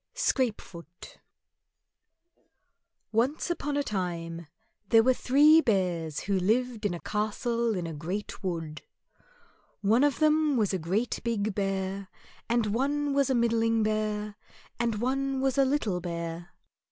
Scrapefoot 0.15 1.19
Once 3.11 3.51
upon 3.51 3.77
a 3.77 3.83
time, 3.83 4.47
there 4.89 5.03
were 5.03 5.13
three 5.13 5.61
Bears 5.61 6.21
who 6.21 6.39
lived 6.39 6.87
in 6.87 6.95
a 6.95 6.99
castle 6.99 7.75
in 7.75 7.85
a 7.85 7.93
great 7.93 8.41
wood. 8.43 8.81
One 9.81 10.03
of 10.03 10.17
them 10.17 10.57
was 10.57 10.73
a 10.73 10.79
great 10.79 11.19
big 11.23 11.53
Bear, 11.53 12.07
and 12.49 12.73
one 12.73 13.13
was 13.13 13.29
a 13.29 13.35
middling 13.35 13.83
Bear, 13.83 14.37
and 14.79 14.95
one 14.99 15.39
was 15.39 15.59
a 15.59 15.65
little 15.65 16.01
Bear. 16.01 16.49